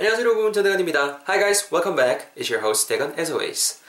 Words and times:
안녕하세요 0.00 0.26
여러분 0.26 0.50
전 0.50 0.64
대건입니다. 0.64 1.20
Hi 1.28 1.38
guys, 1.38 1.68
welcome 1.70 1.94
back. 1.94 2.28
It's 2.34 2.50
your 2.50 2.64
host 2.64 2.88
대건 2.88 3.12
as 3.18 3.30
always. 3.30 3.82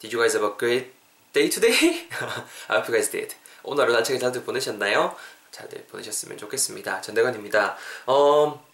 Did 0.00 0.12
you 0.12 0.20
guys 0.20 0.34
have 0.36 0.44
a 0.44 0.58
great 0.58 0.90
day 1.32 1.48
today? 1.48 2.08
I 2.66 2.78
hope 2.78 2.90
you 2.90 2.98
guys 2.98 3.08
did. 3.08 3.36
오늘 3.62 3.84
하루 3.84 3.92
나차게 3.92 4.18
잘들 4.18 4.42
보내셨나요? 4.42 5.14
잘들 5.52 5.86
보내셨으면 5.92 6.38
좋겠습니다. 6.38 7.02
전 7.02 7.14
대건입니다. 7.14 7.76
어, 8.06 8.66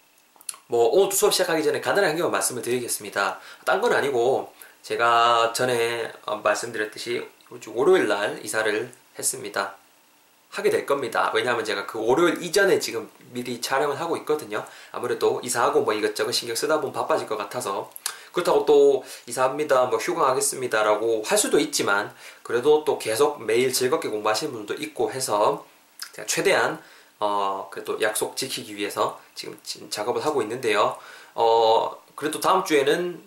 뭐 0.65 0.89
오늘 0.89 1.11
수업 1.11 1.33
시작하기 1.33 1.63
전에 1.63 1.81
간단하게 1.81 2.07
한 2.07 2.15
개만 2.15 2.31
말씀을 2.31 2.63
드리겠습니다. 2.63 3.39
딴 3.63 3.79
건 3.79 3.93
아니고 3.93 4.51
제가 4.81 5.53
전에 5.53 6.11
어, 6.25 6.37
말씀드렸듯이 6.37 7.29
월요일 7.75 8.07
날 8.07 8.43
이사를 8.43 8.91
했습니다. 9.19 9.75
하게 10.55 10.69
될 10.69 10.85
겁니다. 10.85 11.31
왜냐하면 11.35 11.65
제가 11.65 11.85
그 11.85 12.03
월요일 12.03 12.41
이전에 12.41 12.79
지금 12.79 13.09
미리 13.31 13.59
촬영을 13.59 13.99
하고 13.99 14.15
있거든요. 14.17 14.65
아무래도 14.91 15.41
이사하고 15.43 15.81
뭐 15.81 15.93
이것저것 15.93 16.31
신경 16.31 16.55
쓰다 16.55 16.79
보면 16.79 16.93
바빠질 16.93 17.27
것 17.27 17.37
같아서 17.37 17.91
그렇다고 18.31 18.65
또 18.65 19.03
이사합니다, 19.27 19.85
뭐 19.85 19.99
휴강하겠습니다라고 19.99 21.23
할 21.25 21.37
수도 21.37 21.59
있지만 21.59 22.13
그래도 22.43 22.83
또 22.85 22.97
계속 22.97 23.43
매일 23.43 23.71
즐겁게 23.71 24.09
공부하시는 24.09 24.51
분들도 24.53 24.81
있고 24.81 25.11
해서 25.11 25.65
제가 26.13 26.25
최대한 26.25 26.81
어 27.19 27.69
그래도 27.71 28.01
약속 28.01 28.35
지키기 28.35 28.75
위해서 28.75 29.19
지금 29.33 29.57
작업을 29.89 30.25
하고 30.25 30.41
있는데요. 30.41 30.97
어 31.33 32.04
그래도 32.15 32.39
다음 32.39 32.63
주에는 32.63 33.21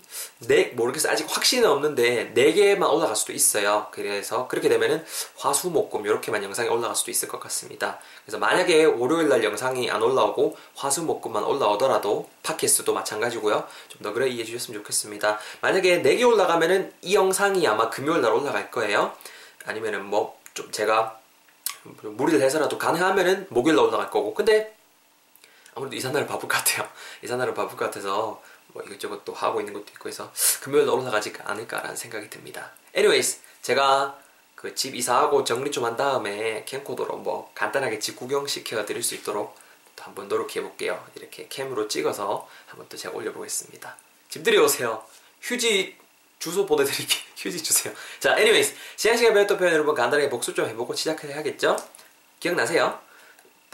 네 0.46 0.72
모르겠어요. 0.74 1.12
아직 1.12 1.26
확신은 1.28 1.68
없는데 1.68 2.32
네 2.34 2.52
개만 2.52 2.88
올라갈 2.90 3.14
수도 3.16 3.32
있어요. 3.32 3.88
그래서 3.90 4.48
그렇게 4.48 4.68
되면은 4.68 5.04
화수목금 5.36 6.06
이렇게만 6.06 6.42
영상이 6.42 6.68
올라갈 6.68 6.96
수도 6.96 7.10
있을 7.10 7.28
것 7.28 7.38
같습니다. 7.40 7.98
그래서 8.24 8.38
만약에 8.38 8.84
월요일 8.84 9.28
날 9.28 9.44
영상이 9.44 9.90
안 9.90 10.02
올라오고 10.02 10.56
화수목금만 10.76 11.44
올라오더라도 11.44 12.28
팟캐스트도 12.42 12.94
마찬가지고요. 12.94 13.66
좀 13.88 14.02
더 14.02 14.12
그래 14.12 14.28
이해해 14.28 14.44
주셨으면 14.44 14.80
좋겠습니다. 14.80 15.38
만약에 15.60 15.98
네 15.98 16.16
개 16.16 16.22
올라가면은 16.24 16.92
이 17.02 17.14
영상이 17.14 17.66
아마 17.66 17.90
금요일 17.90 18.22
날 18.22 18.32
올라갈 18.32 18.70
거예요. 18.70 19.12
아니면은 19.64 20.04
뭐 20.06 20.38
좀 20.54 20.72
제가 20.72 21.16
무리를 22.02 22.40
해서라도 22.42 22.78
가능하면은 22.78 23.46
목요일 23.50 23.76
날 23.76 23.84
올라갈 23.86 24.10
거고. 24.10 24.34
근데 24.34 24.74
아무래도 25.74 25.94
이사날은 25.94 26.26
바쁠 26.26 26.48
것 26.48 26.56
같아요. 26.56 26.88
이사날은 27.22 27.54
바쁠 27.54 27.76
것 27.76 27.84
같아서 27.84 28.42
뭐 28.78 28.86
이것저것 28.86 29.24
또 29.24 29.32
하고 29.34 29.60
있는 29.60 29.72
것도 29.74 29.86
있고 29.92 30.08
해서 30.08 30.32
금요일 30.62 30.88
올라가지 30.88 31.32
않을까라는 31.44 31.96
생각이 31.96 32.30
듭니다. 32.30 32.72
anyways 32.96 33.38
제가 33.62 34.18
그 34.54 34.74
집 34.74 34.94
이사하고 34.96 35.44
정리 35.44 35.70
좀 35.70 35.84
한 35.84 35.96
다음에 35.96 36.64
캠코더로 36.66 37.16
뭐 37.18 37.50
간단하게 37.54 37.98
집 38.00 38.16
구경 38.16 38.46
시켜 38.46 38.84
드릴 38.84 39.02
수 39.02 39.14
있도록 39.14 39.56
또 39.96 40.04
한번 40.04 40.28
노력해 40.28 40.60
볼게요. 40.60 41.04
이렇게 41.16 41.46
캠으로 41.48 41.86
찍어서 41.88 42.48
한번 42.66 42.88
또 42.88 42.96
제가 42.96 43.14
올려보겠습니다. 43.16 43.96
집들이 44.30 44.58
오세요. 44.58 45.04
휴지 45.42 45.96
주소 46.40 46.66
보내드릴게요. 46.66 47.22
휴지 47.36 47.62
주세요. 47.62 47.94
자, 48.20 48.30
anyways 48.36 48.74
지난 48.96 49.16
시간에 49.16 49.34
배웠던 49.34 49.58
표현 49.58 49.72
여러분 49.74 49.94
간단하게 49.94 50.28
복습 50.28 50.54
좀 50.56 50.66
해보고 50.68 50.94
시작해야겠죠? 50.94 51.76
기억나세요? 52.40 52.98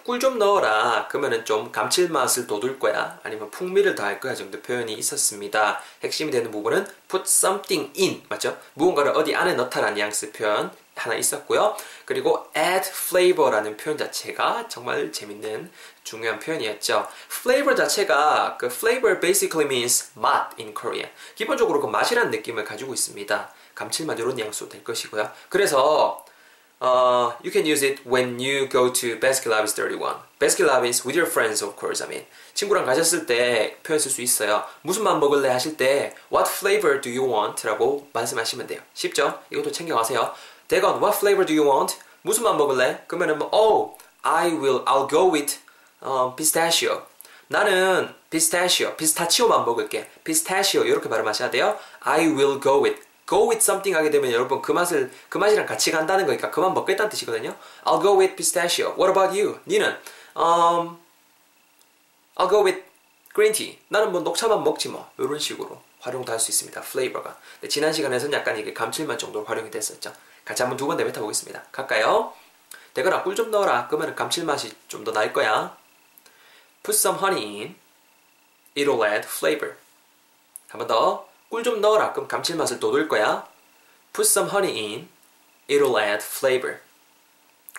꿀 0.04 0.20
좀 0.20 0.38
넣어라. 0.38 1.08
그러면은 1.08 1.46
좀 1.46 1.72
감칠맛을 1.72 2.46
돋을 2.46 2.78
거야. 2.78 3.18
아니면 3.22 3.50
풍미를 3.50 3.94
더할 3.94 4.20
거야 4.20 4.34
정도 4.34 4.60
표현이 4.60 4.92
있었습니다. 4.92 5.80
핵심이 6.02 6.30
되는 6.30 6.50
부분은 6.50 6.86
put 7.08 7.24
something 7.26 7.90
in. 7.98 8.22
맞죠? 8.28 8.58
무언가를 8.74 9.12
어디 9.16 9.34
안에 9.34 9.54
넣다라는 9.54 9.94
뉘앙스 9.94 10.32
표현 10.32 10.70
하나 10.94 11.14
있었고요. 11.14 11.74
그리고 12.04 12.46
add 12.54 12.86
flavor라는 12.86 13.78
표현 13.78 13.96
자체가 13.96 14.68
정말 14.68 15.10
재밌는 15.10 15.72
중요한 16.02 16.38
표현이었죠. 16.38 17.08
flavor 17.30 17.74
자체가 17.74 18.58
그 18.58 18.66
flavor 18.66 19.18
basically 19.18 19.66
means 19.66 20.10
맛 20.16 20.50
in 20.58 20.74
Korean. 20.74 21.10
기본적으로 21.34 21.80
그 21.80 21.86
맛이라는 21.86 22.30
느낌을 22.30 22.64
가지고 22.64 22.92
있습니다. 22.92 23.50
감칠맛 23.74 24.18
이런 24.18 24.36
뉘앙스도 24.36 24.68
될 24.68 24.84
것이고요. 24.84 25.30
그래서 25.48 26.23
Uh, 26.84 27.32
you 27.42 27.50
can 27.50 27.64
use 27.64 27.82
it 27.82 28.04
when 28.04 28.38
you 28.38 28.66
go 28.68 28.90
to 28.90 29.16
Baskin-Robbins 29.16 29.72
31. 29.72 30.16
Baskin-Robbins 30.38 31.02
with 31.06 31.16
your 31.16 31.24
friends, 31.24 31.62
of 31.62 31.76
course. 31.80 32.02
I 32.04 32.08
mean, 32.08 32.26
친구랑 32.52 32.84
가셨을 32.84 33.24
때 33.24 33.78
표현 33.82 33.98
쓸 33.98 34.10
수 34.10 34.20
있어요. 34.20 34.62
무슨 34.82 35.02
맛 35.02 35.16
먹을래 35.18 35.48
하실 35.48 35.78
때 35.78 36.14
What 36.30 36.50
flavor 36.50 37.00
do 37.00 37.08
you 37.10 37.24
want? 37.24 37.66
라고 37.66 38.06
말씀하시면 38.12 38.66
돼요. 38.66 38.80
쉽죠? 38.92 39.40
이것도 39.50 39.72
챙겨가세요. 39.72 40.34
대건, 40.68 41.00
What 41.02 41.16
flavor 41.16 41.46
do 41.46 41.54
you 41.56 41.64
want? 41.66 41.96
무슨 42.20 42.42
맛 42.44 42.54
먹을래? 42.54 43.02
그러면은 43.06 43.38
뭐, 43.38 43.48
Oh, 43.50 43.96
I 44.22 44.48
will, 44.48 44.84
I'll 44.84 45.08
go 45.08 45.32
with 45.32 45.56
uh, 46.04 46.36
pistachio. 46.36 47.06
나는 47.48 48.12
pistachio, 48.28 48.94
피스타치오만 48.96 49.64
먹을게. 49.64 50.10
pistachio 50.22 50.84
이렇게 50.84 51.08
발음하셔야 51.08 51.50
돼요. 51.50 51.78
I 52.00 52.26
will 52.26 52.60
go 52.60 52.82
with 52.84 53.00
go 53.26 53.48
with 53.48 53.62
something 53.62 53.96
하게 53.96 54.10
되면 54.10 54.30
여러분 54.32 54.60
그 54.62 54.72
맛을 54.72 55.10
그 55.28 55.38
맛이랑 55.38 55.66
같이 55.66 55.90
간다는 55.90 56.26
거니까 56.26 56.50
그만 56.50 56.74
먹겠다는 56.74 57.08
뜻이거든요. 57.10 57.56
I'll 57.84 58.02
go 58.02 58.18
with 58.18 58.36
pistachio. 58.36 58.94
What 58.98 59.10
about 59.10 59.38
you? 59.38 59.58
니는 59.66 59.96
um, 60.36 60.98
I'll 62.36 62.50
go 62.50 62.64
with 62.64 62.82
green 63.34 63.52
tea. 63.52 63.78
나는 63.88 64.12
뭐 64.12 64.20
녹차만 64.20 64.62
먹지 64.64 64.88
뭐 64.88 65.10
이런 65.18 65.38
식으로 65.38 65.80
활용도 66.00 66.32
할 66.32 66.38
수 66.38 66.50
있습니다. 66.50 66.80
플레이버가. 66.82 67.36
지난 67.68 67.92
시간에서는 67.92 68.32
약간 68.38 68.58
이게 68.58 68.74
감칠맛 68.74 69.18
정도로 69.18 69.44
활용이 69.46 69.70
됐었죠. 69.70 70.12
같이 70.44 70.62
한번 70.62 70.76
두 70.76 70.86
번 70.86 70.96
내뱉어 70.98 71.20
보겠습니다. 71.22 71.62
갈까요? 71.72 72.34
대거나 72.92 73.22
꿀좀 73.22 73.50
넣어라. 73.50 73.88
그러면 73.88 74.14
감칠맛이 74.14 74.72
좀 74.88 75.02
더 75.04 75.12
날 75.12 75.32
거야. 75.32 75.76
Put 76.82 76.96
some 76.98 77.18
honey 77.18 77.60
in. 77.62 77.76
It'll 78.76 79.02
add 79.06 79.26
flavor. 79.26 79.76
한 80.68 80.78
번 80.78 80.86
더. 80.86 81.26
꿀 81.48 81.62
좀 81.62 81.80
넣어라. 81.80 82.12
그럼 82.12 82.28
감칠맛을 82.28 82.80
돋을 82.80 83.08
거야. 83.08 83.46
Put 84.12 84.28
some 84.28 84.50
honey 84.50 84.76
in. 84.78 85.08
It'll 85.68 85.98
add 86.00 86.24
flavor. 86.24 86.78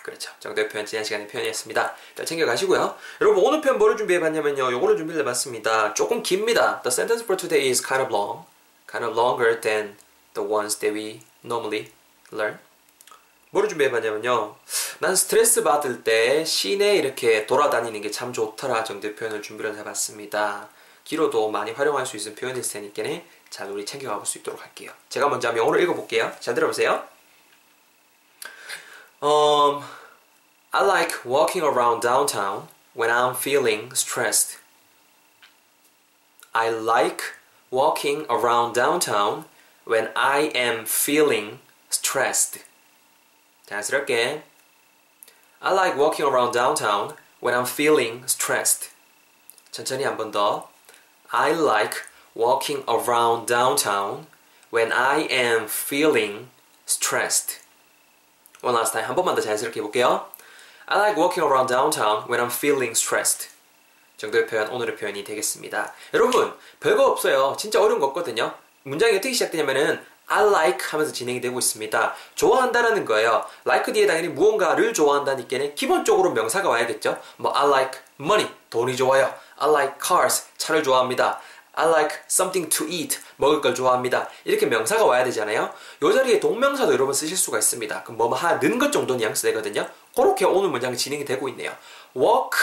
그렇죠. 0.02 0.30
정도의 0.38 0.68
표현 0.68 0.86
지난 0.86 1.04
시간에 1.04 1.26
표현했습니다. 1.26 1.94
일단 2.10 2.26
챙겨가시고요. 2.26 2.96
여러분 3.20 3.44
오늘 3.44 3.60
표현 3.60 3.78
뭐를 3.78 3.96
준비해봤냐면요. 3.96 4.70
요거를 4.72 4.96
준비를 4.96 5.20
해봤습니다. 5.22 5.94
조금 5.94 6.22
깁니다. 6.22 6.80
The 6.82 6.92
sentence 6.92 7.24
for 7.24 7.36
today 7.36 7.68
is 7.68 7.84
kind 7.84 8.02
of 8.02 8.14
long. 8.14 8.44
Kind 8.90 9.04
of 9.04 9.18
longer 9.18 9.60
than 9.60 9.96
the 10.34 10.48
ones 10.48 10.78
that 10.78 10.96
we 10.96 11.22
normally 11.44 11.90
learn. 12.32 12.58
뭐를 13.50 13.68
준비해봤냐면요. 13.68 14.54
난 15.00 15.16
스트레스 15.16 15.62
받을 15.62 16.04
때 16.04 16.44
시내 16.44 16.96
이렇게 16.96 17.46
돌아다니는 17.46 18.00
게 18.00 18.10
참 18.10 18.32
좋더라 18.32 18.84
정도의 18.84 19.16
표현을 19.16 19.42
준비를 19.42 19.76
해봤습니다. 19.78 20.68
길어도 21.05 21.49
많이 21.49 21.71
활용할 21.71 22.05
수 22.05 22.17
있는 22.17 22.35
표현일 22.35 22.61
테니까 22.61 23.03
잘 23.49 23.69
우리 23.69 23.85
챙겨가 23.85 24.15
볼 24.15 24.25
수 24.25 24.37
있도록 24.39 24.61
할게요. 24.61 24.91
제가 25.09 25.27
먼저 25.27 25.49
한번 25.49 25.61
영어로 25.63 25.79
읽어볼게요. 25.81 26.33
잘 26.39 26.53
들어보세요. 26.55 27.05
Um, 29.21 29.83
I 30.71 30.83
like 30.83 31.25
walking 31.25 31.63
around 31.63 32.01
downtown 32.01 32.67
when 32.95 33.11
I'm 33.11 33.35
feeling 33.35 33.91
stressed. 33.93 34.57
I 36.53 36.69
like 36.69 37.21
walking 37.71 38.25
around 38.29 38.73
downtown 38.73 39.45
when 39.85 40.11
I 40.15 40.51
am 40.55 40.85
feeling 40.85 41.59
stressed. 41.89 42.63
자연스럽게 43.67 44.43
I 45.61 45.73
like 45.73 45.95
walking 45.97 46.25
around 46.27 46.53
downtown 46.53 47.15
when 47.41 47.53
I'm 47.53 47.67
feeling 47.67 48.23
stressed. 48.25 48.89
천천히 49.71 50.03
한 50.03 50.17
번 50.17 50.31
더. 50.31 50.69
I 51.32 51.52
like 51.52 52.02
walking 52.34 52.84
around 52.88 53.46
downtown 53.46 54.26
when 54.70 54.92
I 54.92 55.26
am 55.30 55.64
feeling 55.64 56.48
stressed. 56.86 57.60
One 58.62 58.74
last 58.74 58.92
time. 58.92 59.06
한 59.06 59.14
번만 59.14 59.34
더 59.34 59.40
자연스럽게 59.40 59.80
해볼게요. 59.80 60.26
I 60.86 60.98
like 60.98 61.16
walking 61.16 61.44
around 61.44 61.68
downtown 61.68 62.28
when 62.28 62.40
I'm 62.40 62.52
feeling 62.52 62.92
stressed. 62.92 63.48
정도의 64.16 64.46
표현, 64.46 64.68
오늘의 64.68 64.96
표현이 64.96 65.24
되겠습니다. 65.24 65.92
여러분, 66.14 66.54
별거 66.80 67.06
없어요. 67.06 67.54
진짜 67.58 67.82
어려운 67.82 68.00
거 68.00 68.06
없거든요. 68.06 68.54
문장이 68.84 69.16
어떻게 69.16 69.32
시작되냐면은 69.32 70.00
I 70.28 70.46
like 70.46 70.86
하면서 70.88 71.12
진행이 71.12 71.40
되고 71.40 71.58
있습니다. 71.58 72.14
좋아한다라는 72.34 73.04
거예요. 73.04 73.44
like 73.66 73.92
뒤에 73.92 74.06
당연히 74.06 74.28
무언가를 74.28 74.94
좋아한다니까 74.94 75.74
기본적으로 75.74 76.30
명사가 76.32 76.68
와야겠죠. 76.68 77.20
뭐 77.36 77.52
I 77.54 77.68
like 77.68 78.00
money, 78.20 78.50
돈이 78.70 78.96
좋아요. 78.96 79.32
I 79.58 79.70
like 79.70 79.94
cars, 80.02 80.44
차를 80.56 80.82
좋아합니다. 80.82 81.40
I 81.72 81.88
like 81.88 82.16
something 82.28 82.68
to 82.74 82.86
eat. 82.88 83.18
먹을 83.36 83.60
걸 83.60 83.74
좋아합니다. 83.74 84.28
이렇게 84.44 84.66
명사가 84.66 85.04
와야 85.04 85.24
되잖아요. 85.24 85.70
이 86.02 86.12
자리에 86.12 86.40
동명사도 86.40 86.92
여러분 86.92 87.12
쓰실 87.12 87.36
수가 87.36 87.58
있습니다. 87.58 88.02
그럼 88.02 88.16
뭐 88.16 88.34
하는 88.34 88.78
것 88.78 88.90
정도 88.90 89.14
뉘앙스 89.14 89.42
되거든요. 89.48 89.86
그렇게 90.14 90.46
오늘 90.46 90.70
문장이 90.70 90.96
진행이 90.96 91.24
되고 91.24 91.48
있네요. 91.50 91.70
walk 92.16 92.58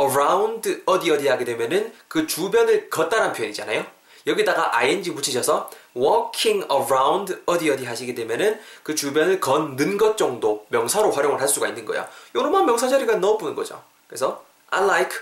around 0.00 0.82
어디 0.86 1.10
어디 1.10 1.28
하게 1.28 1.44
되면은 1.44 1.92
그 2.08 2.26
주변을 2.26 2.88
걷다란 2.88 3.34
표현이잖아요. 3.34 3.84
여기다가 4.26 4.78
ing 4.78 5.14
붙이셔서 5.14 5.70
walking 5.94 6.66
around 6.72 7.42
어디 7.44 7.70
어디 7.70 7.84
하시게 7.84 8.14
되면은 8.14 8.58
그 8.82 8.94
주변을 8.94 9.40
걷는 9.40 9.98
것 9.98 10.16
정도 10.16 10.64
명사로 10.70 11.10
활용을 11.10 11.38
할 11.40 11.46
수가 11.46 11.68
있는 11.68 11.84
거예요. 11.84 12.06
요런만 12.34 12.64
명사 12.64 12.88
자리가 12.88 13.16
넣어보는 13.16 13.54
거죠. 13.54 13.82
그래서 14.08 14.42
I 14.74 14.82
like 14.82 15.12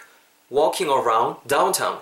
walking 0.50 0.90
around 0.90 1.36
downtown. 1.46 1.98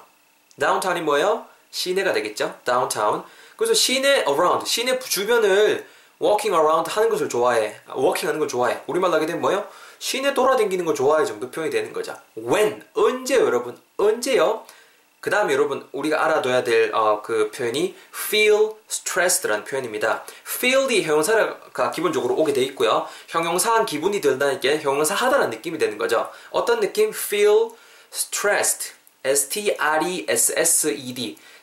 downtown이 0.56 1.00
뭐예요? 1.00 1.46
시내가 1.72 2.12
되겠죠? 2.12 2.54
downtown. 2.64 3.24
그래서 3.56 3.74
시내 3.74 4.24
around, 4.28 4.64
시내 4.64 4.96
주변을 5.00 5.84
walking 6.22 6.56
around 6.56 6.88
하는 6.88 7.08
것을 7.08 7.28
좋아해. 7.28 7.74
walking 7.88 8.26
하는 8.26 8.38
걸 8.38 8.46
좋아해. 8.46 8.80
우리말로 8.86 9.14
하게 9.14 9.26
되면 9.26 9.40
뭐예요? 9.42 9.66
시내 9.98 10.32
돌아다니는 10.32 10.84
거 10.84 10.94
좋아해 10.94 11.24
정도 11.24 11.50
표현이 11.50 11.72
되는 11.72 11.92
거죠. 11.92 12.16
when, 12.38 12.84
언제요 12.94 13.44
여러분? 13.44 13.76
언제요? 13.96 14.64
그 15.20 15.28
다음에 15.28 15.52
여러분 15.52 15.86
우리가 15.92 16.24
알아둬야 16.24 16.64
될그 16.64 16.96
어, 16.96 17.20
그 17.22 17.50
표현이 17.50 17.94
feel 18.14 18.70
stressed라는 18.88 19.64
표현입니다. 19.64 20.24
feel이 20.46 21.02
형용사가 21.02 21.90
기본적으로 21.90 22.34
오게 22.36 22.54
돼 22.54 22.62
있고요. 22.62 23.06
형용사한 23.28 23.84
기분이 23.84 24.22
들다니까 24.22 24.76
형용사 24.78 25.14
하다라는 25.14 25.50
느낌이 25.50 25.76
되는 25.78 25.98
거죠. 25.98 26.30
어떤 26.50 26.80
느낌? 26.80 27.10
feel 27.10 27.70
stressed, 28.10 28.94
s-t-r-e-s-s-e-d 29.24 29.78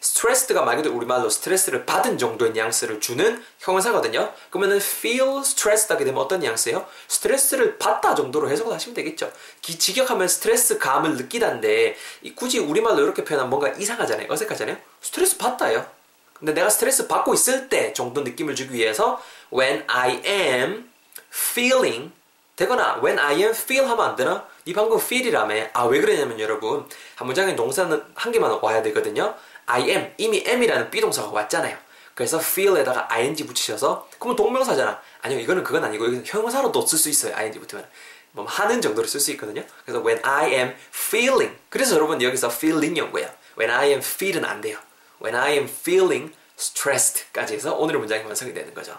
stressed가 0.01 0.63
말 0.63 0.77
그대로 0.77 0.95
우리말로 0.95 1.29
스트레스를 1.29 1.85
받은 1.85 2.17
정도의 2.17 2.51
뉘앙스를 2.51 2.99
주는 2.99 3.44
형용사거든요. 3.59 4.33
그러면은 4.49 4.77
feel 4.77 5.39
stressed 5.39 5.91
하게 5.91 6.05
되면 6.05 6.21
어떤 6.21 6.39
뉘앙스예요? 6.39 6.85
스트레스를 7.07 7.77
받다 7.77 8.15
정도로 8.15 8.49
해석을 8.49 8.73
하시면 8.73 8.94
되겠죠. 8.95 9.31
기, 9.61 9.77
직역하면 9.77 10.27
스트레스 10.27 10.77
감을 10.77 11.15
느끼다인데 11.15 11.95
굳이 12.35 12.59
우리말로 12.59 13.03
이렇게 13.03 13.23
표현하면 13.23 13.49
뭔가 13.49 13.69
이상하잖아요. 13.69 14.27
어색하잖아요. 14.31 14.77
스트레스 15.01 15.38
받다요. 15.38 15.85
근데 16.33 16.53
내가 16.53 16.69
스트레스 16.69 17.07
받고 17.07 17.33
있을 17.33 17.67
때 17.67 17.93
정도 17.93 18.21
느낌을 18.21 18.55
주기 18.55 18.75
위해서 18.75 19.21
when 19.51 19.83
I 19.88 20.21
am 20.25 20.89
feeling 21.31 22.11
되거나 22.55 23.00
when 23.03 23.17
I 23.19 23.35
am 23.38 23.51
feel 23.51 23.88
하면 23.88 24.05
안 24.05 24.15
되나? 24.15 24.47
이 24.65 24.73
방금 24.73 24.97
feel이라며. 25.00 25.67
아, 25.73 25.85
왜 25.85 26.01
그러냐면 26.01 26.39
여러분, 26.39 26.88
한 27.15 27.25
문장에 27.25 27.55
동사는 27.55 28.03
한 28.15 28.31
개만 28.31 28.59
와야 28.61 28.81
되거든요. 28.83 29.33
I 29.67 29.89
am 29.89 30.13
이미 30.17 30.43
am이라는 30.45 30.89
비동사가 30.89 31.29
왔잖아요. 31.29 31.77
그래서 32.15 32.39
feel에다가 32.39 33.07
ing 33.13 33.45
붙이셔서 33.45 34.09
그러면 34.17 34.35
동명사잖아. 34.35 34.99
아니요 35.21 35.39
이거는 35.39 35.63
그건 35.63 35.83
아니고 35.83 36.05
이건 36.07 36.23
형용사로도 36.25 36.85
쓸 36.87 36.97
수 36.97 37.09
있어요. 37.09 37.35
ing 37.35 37.59
붙으면 37.59 37.87
뭐 38.31 38.45
하는 38.45 38.81
정도로 38.81 39.07
쓸 39.07 39.19
수 39.19 39.31
있거든요. 39.31 39.63
그래서 39.85 40.03
when 40.03 40.19
I 40.25 40.51
am 40.53 40.75
feeling 40.91 41.55
그래서 41.69 41.95
여러분 41.95 42.21
여기서 42.21 42.49
feeling 42.49 42.97
연거예요. 42.99 43.29
when 43.59 43.75
I 43.75 43.89
am 43.89 43.99
feel은 43.99 44.43
안 44.45 44.61
돼요. 44.61 44.77
when 45.23 45.35
I 45.39 45.53
am 45.53 45.65
feeling 45.65 46.33
stressed까지 46.57 47.53
해서 47.55 47.75
오늘의 47.75 47.99
문장이 47.99 48.23
완성이 48.23 48.53
되는 48.53 48.73
거죠. 48.73 48.97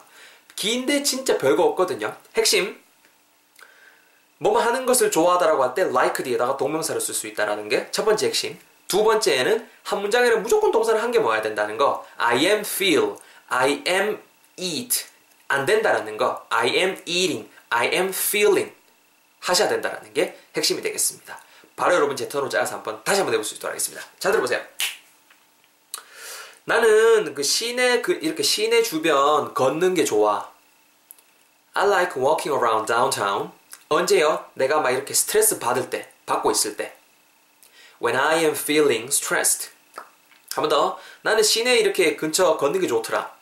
긴데 0.54 1.02
진짜 1.02 1.38
별거 1.38 1.64
없거든요. 1.64 2.16
핵심 2.36 2.80
뭐뭐 4.38 4.60
하는 4.60 4.86
것을 4.86 5.10
좋아하다라고 5.10 5.62
할 5.64 5.74
때 5.74 5.82
like 5.82 6.24
뒤에다가 6.24 6.56
동명사를 6.56 7.00
쓸 7.00 7.14
수 7.14 7.26
있다라는 7.26 7.68
게 7.68 7.90
첫 7.90 8.04
번째 8.04 8.26
핵심. 8.26 8.58
두 8.88 9.04
번째는 9.04 9.68
한 9.84 10.00
문장에는 10.00 10.42
무조건 10.42 10.72
동사를 10.72 11.00
한개 11.00 11.18
모아야 11.18 11.42
된다는 11.42 11.76
거. 11.76 12.06
I 12.16 12.38
am 12.46 12.60
feel, 12.60 13.16
I 13.48 13.84
am 13.86 14.20
eat. 14.56 15.04
안 15.46 15.64
된다라는 15.66 16.16
거. 16.16 16.46
I 16.48 16.68
am 16.68 17.00
eating, 17.06 17.48
I 17.68 17.88
am 17.88 18.08
feeling. 18.08 18.74
하셔야 19.40 19.68
된다라는 19.68 20.12
게 20.14 20.38
핵심이 20.56 20.82
되겠습니다. 20.82 21.38
바로 21.76 21.94
여러분 21.94 22.16
제 22.16 22.28
턴으로 22.28 22.48
짜서 22.48 22.76
한번 22.76 23.02
다시 23.04 23.20
한번 23.20 23.34
해볼 23.34 23.44
수 23.44 23.54
있도록 23.54 23.70
하겠습니다. 23.70 24.04
잘 24.18 24.32
들어보세요. 24.32 24.60
나는 26.64 27.34
그 27.34 27.42
시내 27.42 28.02
그 28.02 28.12
이렇게 28.12 28.42
시내 28.42 28.82
주변 28.82 29.54
걷는 29.54 29.94
게 29.94 30.04
좋아. 30.04 30.50
I 31.74 31.86
like 31.86 32.20
walking 32.20 32.58
around 32.58 32.86
downtown. 32.86 33.52
언제요? 33.88 34.44
내가 34.54 34.80
막 34.80 34.90
이렇게 34.90 35.14
스트레스 35.14 35.58
받을 35.58 35.88
때, 35.88 36.10
받고 36.26 36.50
있을 36.50 36.76
때. 36.76 36.97
When 38.01 38.15
I 38.19 38.39
am 38.43 38.51
feeling 38.53 39.07
stressed. 39.07 39.69
한 40.55 40.61
번 40.63 40.69
더. 40.69 40.99
나는 41.21 41.41
시내 41.41 41.77
이렇게 41.77 42.15
근처 42.15 42.57
걷는 42.57 42.79
게 42.81 42.87
좋더라. 42.87 43.33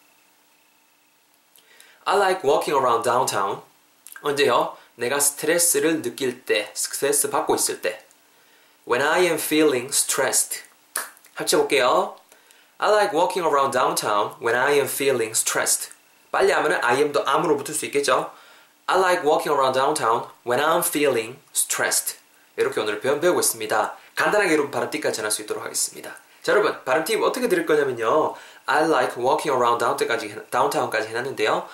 I 2.06 2.18
like 2.18 2.42
walking 2.44 2.78
around 2.78 3.04
downtown. 3.04 3.62
언제요? 4.22 4.78
내가 4.96 5.20
스트레스를 5.20 6.02
느낄 6.02 6.46
때, 6.46 6.72
스트레스 6.74 7.30
받고 7.30 7.56
있을 7.56 7.82
때. 7.82 8.06
When 8.88 9.06
I 9.06 9.22
am 9.26 9.36
feeling 9.36 9.88
stressed. 9.90 10.62
합쳐볼게요. 11.36 12.16
I 12.78 12.90
like 12.92 13.14
walking 13.18 13.48
around 13.48 13.72
downtown 13.78 14.36
when 14.42 14.56
I 14.56 14.74
am 14.74 14.86
feeling 14.88 15.32
stressed. 15.32 15.92
빨리 16.32 16.52
하면은 16.52 16.84
I 16.84 16.98
am도 17.02 17.24
am으로 17.28 17.58
붙을 17.58 17.76
수 17.76 17.86
있겠죠? 17.86 18.32
I 18.88 18.98
like 19.00 19.24
walking 19.24 19.52
around 19.54 19.74
downtown 19.78 20.28
when 20.46 20.64
I'm 20.64 20.80
feeling 20.86 21.40
stressed. 21.54 22.18
이렇게 22.58 22.80
오늘 22.82 23.00
표현 23.00 23.20
배우고 23.20 23.40
있습니다. 23.40 23.98
간단하게 24.17 24.53
여러분 24.53 24.71
발음팁까지 24.71 25.17
전할 25.17 25.31
수 25.31 25.43
있도록 25.43 25.65
하겠습니다. 25.65 26.17
자 26.43 26.53
여러분 26.53 26.77
발음팁 26.85 27.23
어떻게 27.23 27.49
드릴 27.49 27.65
거냐면요. 27.67 28.35
I 28.67 28.85
like 28.85 29.23
walking 29.23 29.51
around 29.51 29.79
downtown까지, 29.79 30.51
downtown까지 30.51 31.09
해놨는데요. 31.09 31.69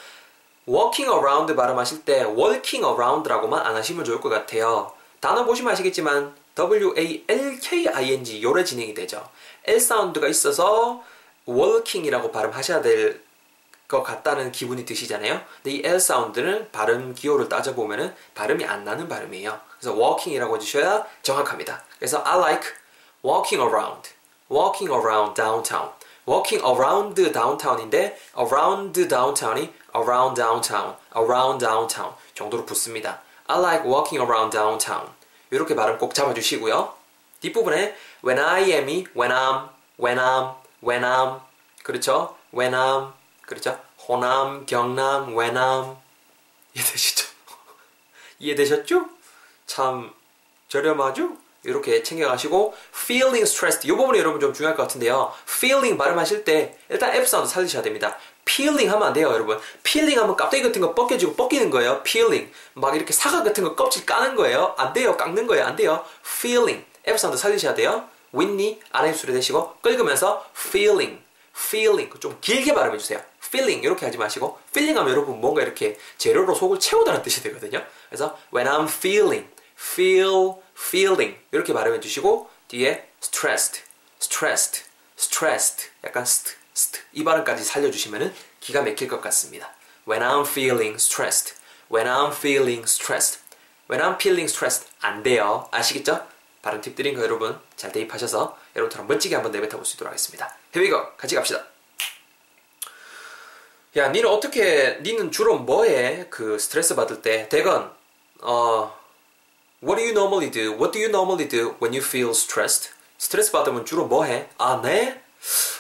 walking 0.68 1.10
around 1.10 1.54
발음하실 1.54 2.04
때 2.04 2.24
walking 2.24 2.84
around라고만 2.84 3.64
안 3.64 3.74
하시면 3.76 4.04
좋을 4.04 4.20
것 4.20 4.28
같아요. 4.28 4.92
단어 5.20 5.44
보시면 5.44 5.72
아시겠지만 5.72 6.34
W-A-L-K-I-N-G 6.54 8.42
요래 8.42 8.62
진행이 8.64 8.92
되죠. 8.92 9.26
L 9.64 9.80
사운드가 9.80 10.28
있어서 10.28 11.02
walking이라고 11.48 12.30
발음하셔야 12.30 12.82
될 12.82 13.32
것 13.92 14.02
같다는 14.02 14.50
기분이 14.50 14.86
드시잖아요. 14.86 15.42
근데 15.62 15.76
이 15.76 15.82
L 15.84 16.00
사운드는 16.00 16.72
발음 16.72 17.14
기호를 17.14 17.50
따져보면 17.50 18.16
발음이 18.34 18.64
안 18.64 18.84
나는 18.84 19.06
발음이에요. 19.06 19.60
그래서 19.78 19.94
walking이라고 19.94 20.56
해주셔야 20.56 21.06
정확합니다. 21.22 21.84
그래서 22.02 22.20
I 22.26 22.36
like 22.36 22.66
walking 23.22 23.62
around, 23.62 24.10
walking 24.50 24.92
around 24.92 25.36
downtown. 25.36 25.92
walking 26.26 26.60
around 26.64 27.14
downtown인데 27.14 28.18
around 28.36 28.92
downtown이 29.08 29.72
around 29.94 30.34
downtown, 30.34 30.96
around 31.16 31.64
downtown 31.64 32.12
정도로 32.34 32.66
붙습니다. 32.66 33.22
I 33.46 33.60
like 33.60 33.86
walking 33.86 34.20
around 34.20 34.50
downtown. 34.50 35.10
이렇게 35.52 35.76
발음 35.76 35.96
꼭 35.98 36.12
잡아주시고요. 36.12 36.92
뒷부분에 37.38 37.94
when 38.24 38.40
I 38.40 38.64
am이 38.72 39.06
when 39.16 39.30
I'm, 39.30 39.68
when 39.96 40.18
I'm, 40.18 40.54
when 40.82 41.04
I'm 41.04 41.40
그렇죠? 41.84 42.34
when 42.52 42.74
I'm 42.74 43.12
그렇죠? 43.46 43.78
호남, 44.08 44.66
경남, 44.66 45.36
when 45.36 45.54
I'm 45.54 45.96
이해되시죠? 46.74 47.28
이해되셨죠? 48.40 49.06
참 49.66 50.12
저렴하죠? 50.66 51.41
이렇게 51.64 52.02
챙겨가시고 52.02 52.74
feeling 52.94 53.42
stressed 53.42 53.86
이 53.86 53.92
부분이 53.92 54.18
여러분 54.18 54.40
좀 54.40 54.52
중요할 54.52 54.76
것 54.76 54.82
같은데요. 54.84 55.32
feeling 55.48 55.96
발음하실 55.96 56.44
때 56.44 56.76
일단 56.88 57.14
F 57.14 57.26
사운드 57.26 57.48
살리셔야 57.48 57.82
됩니다. 57.82 58.18
peeling 58.44 58.90
하면 58.90 59.08
안 59.08 59.12
돼요, 59.12 59.28
여러분. 59.32 59.58
peeling 59.82 60.20
하면 60.20 60.36
껍데기 60.36 60.64
같은 60.64 60.80
거 60.80 60.94
벗겨지고 60.94 61.34
벗기는 61.34 61.70
거예요. 61.70 62.02
peeling. 62.02 62.52
막 62.74 62.96
이렇게 62.96 63.12
사과 63.12 63.42
같은 63.42 63.62
거 63.64 63.74
껍질 63.76 64.04
까는 64.04 64.34
거예요. 64.34 64.74
안 64.76 64.92
돼요. 64.92 65.16
깎는 65.16 65.46
거예요. 65.46 65.64
안 65.64 65.76
돼요. 65.76 66.04
feeling. 66.24 66.84
F 67.04 67.18
사운드 67.18 67.36
살리셔야 67.38 67.74
돼요. 67.74 68.04
윗니 68.32 68.80
아래 68.90 69.10
입술에 69.10 69.32
대시고 69.32 69.76
긁으면서 69.82 70.44
feeling. 70.56 71.20
feeling. 71.56 72.18
좀 72.18 72.36
길게 72.40 72.74
발음해 72.74 72.98
주세요. 72.98 73.20
feeling 73.44 73.84
이렇게 73.84 74.06
하지 74.06 74.16
마시고 74.16 74.58
feeling 74.70 74.98
하면 74.98 75.12
여러분 75.12 75.40
뭔가 75.40 75.62
이렇게 75.62 75.98
재료로 76.16 76.54
속을 76.54 76.78
채우다는 76.80 77.22
뜻이 77.22 77.42
되거든요. 77.44 77.84
그래서 78.08 78.38
when 78.54 78.72
I'm 78.72 78.88
feeling, 78.88 79.46
feel, 79.82 80.54
feeling 80.76 81.38
이렇게 81.50 81.72
발음해 81.72 82.00
주시고 82.00 82.48
뒤에 82.68 83.08
stressed, 83.22 83.82
stressed, 84.20 84.84
stressed 85.18 85.90
약간 86.04 86.22
st, 86.22 86.56
st 86.74 87.02
이 87.12 87.24
발음까지 87.24 87.64
살려주시면 87.64 88.34
기가 88.60 88.82
막힐 88.82 89.08
것 89.08 89.20
같습니다. 89.20 89.72
When 90.08 90.22
I'm 90.22 90.46
feeling 90.46 90.94
stressed, 90.94 91.54
when 91.90 92.06
I'm 92.06 92.32
feeling 92.32 92.84
stressed, 92.84 93.40
when 93.90 94.02
I'm 94.02 94.14
feeling 94.14 94.50
stressed 94.50 94.88
안 95.00 95.22
돼요. 95.22 95.68
아시겠죠? 95.70 96.26
발음 96.62 96.80
팁 96.80 96.94
드린 96.94 97.14
거 97.14 97.22
여러분 97.22 97.58
잘 97.76 97.90
대입하셔서 97.92 98.56
여러분처럼 98.76 99.08
멋지게 99.08 99.34
한번 99.34 99.52
내뱉어 99.52 99.76
볼 99.76 99.84
수 99.84 99.96
있도록 99.96 100.10
하겠습니다. 100.10 100.56
Go. 100.72 101.16
같이 101.16 101.34
갑시다. 101.34 101.66
야, 103.96 104.08
니는 104.08 104.30
어떻게, 104.30 104.98
니는 105.02 105.30
주로 105.30 105.58
뭐해? 105.58 106.28
그 106.30 106.58
스트레스 106.58 106.94
받을 106.94 107.20
때. 107.20 107.46
대건, 107.50 107.92
어, 108.40 108.98
What 109.82 109.98
do 109.98 110.04
you 110.04 110.12
normally 110.12 110.48
do? 110.48 110.72
What 110.74 110.92
do 110.92 111.00
you 111.00 111.08
normally 111.08 111.48
do 111.48 111.74
when 111.80 111.92
you 111.92 112.00
feel 112.00 112.30
stressed? 112.30 112.90
스트레스 113.18 113.50
받으면 113.50 113.84
주로 113.84 114.06
뭐 114.06 114.24
해? 114.24 114.48
아, 114.56 114.80
네? 114.80 115.20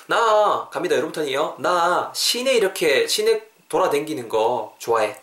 나, 0.08 0.68
갑니다. 0.70 0.96
여러분 0.96 1.12
턴이요. 1.12 1.56
나 1.60 2.12
시내 2.12 2.54
이렇게, 2.54 3.06
시내 3.06 3.42
돌아다니는 3.68 4.28
거 4.28 4.74
좋아해. 4.78 5.22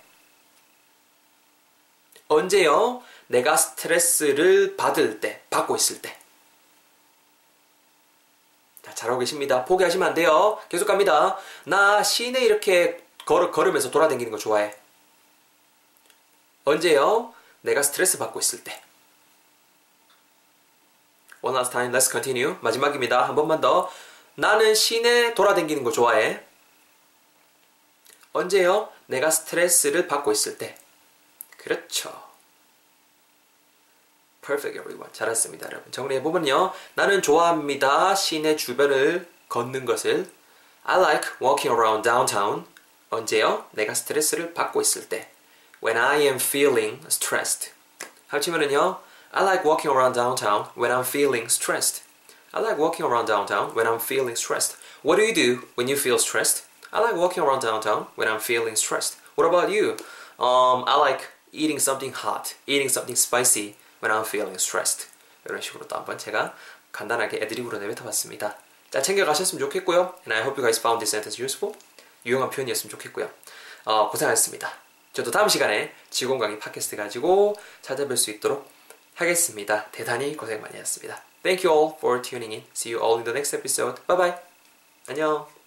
언제요? 2.30 3.04
내가 3.28 3.58
스트레스를 3.58 4.78
받을 4.78 5.20
때, 5.20 5.42
받고 5.50 5.76
있을 5.76 6.02
때. 6.02 6.18
자, 8.82 8.96
잘하고 8.96 9.20
계십니다. 9.20 9.66
포기하시면 9.66 10.08
안 10.08 10.14
돼요. 10.14 10.58
계속 10.70 10.86
갑니다. 10.86 11.38
나 11.66 12.02
시내 12.02 12.40
이렇게 12.40 13.04
걸, 13.26 13.52
걸으면서 13.52 13.92
돌아다니는 13.92 14.32
거 14.32 14.38
좋아해. 14.38 14.74
언제요? 16.64 17.34
내가 17.62 17.82
스트레스 17.82 18.18
받고 18.18 18.39
있을 18.39 18.63
때. 18.63 18.82
One 21.42 21.58
last 21.58 21.72
time, 21.72 21.98
let's 21.98 22.12
continue. 22.12 22.56
마지막입니다. 22.62 23.28
한 23.28 23.36
번만 23.36 23.62
더. 23.62 23.89
나는 24.36 24.75
시내 24.75 25.34
돌아다니는 25.34 25.84
거 25.84 25.92
좋아해. 25.92 26.44
언제요? 28.34 28.92
내가 29.08 29.30
스트레스를 29.32 30.08
받고 30.08 30.32
있을 30.32 30.58
때. 30.58 30.78
그렇죠. 31.58 32.30
Perfect, 34.42 34.80
everyone. 34.80 35.12
잘했습니다, 35.13 35.68
여러분. 35.68 35.92
정리해보면요. 35.92 36.74
나는 36.96 37.22
좋아합니다. 37.22 38.16
시내 38.16 38.56
주변을 38.56 39.30
걷는 39.48 39.86
것을. 39.86 40.30
I 40.84 41.00
like 41.00 41.30
walking 41.42 41.74
around 41.74 42.04
downtown. 42.04 42.66
언제요? 43.10 43.68
내가 43.72 43.94
스트레스를 43.94 44.54
받고 44.54 44.82
있을 44.82 45.10
때. 45.10 45.32
When 45.83 45.97
I 45.97 46.26
am 46.26 46.37
feeling 46.37 47.00
stressed. 47.09 47.73
합치면은요. 48.29 48.99
I 49.33 49.43
like 49.43 49.64
walking 49.64 49.91
around 49.91 50.14
downtown 50.14 50.67
when 50.76 50.93
I'm 50.93 51.05
feeling 51.05 51.49
stressed. 51.49 52.03
I 52.53 52.61
like 52.61 52.79
walking 52.79 53.05
around 53.05 53.26
downtown 53.26 53.75
when 53.75 53.87
I'm 53.87 53.99
feeling 53.99 54.37
stressed. 54.37 54.76
What 55.03 55.17
do 55.17 55.23
you 55.23 55.35
do 55.35 55.67
when 55.75 55.88
you 55.88 55.97
feel 55.97 56.19
stressed? 56.19 56.64
I 56.93 57.00
like 57.00 57.17
walking 57.17 57.43
around 57.43 57.61
downtown 57.61 58.07
when 58.14 58.29
I'm 58.29 58.38
feeling 58.38 58.76
stressed. 58.76 59.19
What 59.35 59.49
about 59.49 59.71
you? 59.71 59.99
Um, 60.38 60.85
I 60.87 60.97
like 60.97 61.26
eating 61.53 61.81
something 61.81 62.12
hot, 62.12 62.55
eating 62.67 62.88
something 62.88 63.17
spicy 63.17 63.75
when 63.99 64.12
I'm 64.12 64.25
feeling 64.25 64.57
stressed. 64.59 65.09
이런 65.45 65.61
식으로 65.61 65.87
또 65.88 65.97
한번 65.97 66.17
제가 66.17 66.55
간단하게 66.93 67.38
애드립으로 67.43 67.79
내뱉어봤습니다. 67.79 68.57
자, 68.91 69.03
챙겨가셨으면 69.03 69.59
좋겠고요. 69.59 70.14
And 70.25 70.33
I 70.33 70.43
hope 70.43 70.57
you 70.57 70.62
guys 70.62 70.79
found 70.79 71.00
this 71.00 71.11
sentence 71.11 71.43
useful. 71.43 71.75
유용한 72.25 72.50
표현이었으면 72.50 72.91
좋겠고요. 72.91 73.29
어, 73.85 74.09
고생하셨습니다. 74.11 74.73
저도 75.20 75.32
다음 75.32 75.50
시간에 75.50 75.94
직원 76.10 76.40
강의 76.40 76.58
팟캐스트 76.60 76.96
가지고 76.96 77.58
찾아뵐 77.82 78.16
수 78.16 78.32
있도록 78.32 78.70
하겠습니다. 79.16 79.92
대단히 79.92 80.38
고생 80.38 80.62
많이 80.62 80.78
했습니다. 80.78 81.22
Thank 81.44 81.70
you 81.70 81.78
all 81.78 81.98
for 81.98 82.22
tuning 82.22 82.54
in. 82.54 82.64
See 82.74 82.96
you 82.96 83.04
all 83.04 83.18
in 83.18 83.26
the 83.26 83.34
next 83.34 83.54
episode. 83.54 84.02
Bye 84.08 84.18
bye. 84.18 84.36
안녕. 85.08 85.59